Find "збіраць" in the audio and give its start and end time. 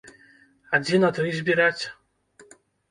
1.41-1.83